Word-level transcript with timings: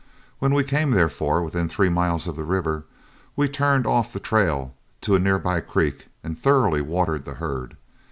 When 0.39 0.55
we 0.55 0.63
came, 0.63 0.89
therefore, 0.89 1.43
within 1.43 1.69
three 1.69 1.91
miles 1.91 2.25
of 2.27 2.35
the 2.35 2.43
river, 2.43 2.85
we 3.35 3.47
turned 3.47 3.85
off 3.85 4.11
the 4.11 4.19
trail 4.19 4.73
to 5.01 5.13
a 5.13 5.19
near 5.19 5.37
by 5.37 5.59
creek 5.61 6.07
and 6.23 6.35
thoroughly 6.35 6.81
watered 6.81 7.23
the 7.23 7.35
herd. 7.35 7.77